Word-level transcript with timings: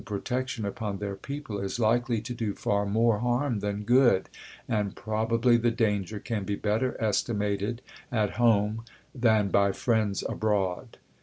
protection 0.03 0.65
upon 0.65 0.97
their 0.97 1.15
people 1.15 1.59
is 1.59 1.79
likely 1.79 2.19
to 2.21 2.33
do 2.33 2.55
far 2.55 2.87
more 2.87 3.19
harm 3.19 3.59
than 3.59 3.83
good, 3.83 4.27
and 4.67 4.95
probably 4.95 5.57
the 5.57 5.69
danger 5.69 6.17
can 6.19 6.43
be 6.43 6.55
better 6.55 6.99
estimated 6.99 7.83
at 8.11 8.31
home, 8.41 8.83
than 9.13 9.49
by 9.49 9.71
friends 9.71 10.23
abroad." 10.27 10.97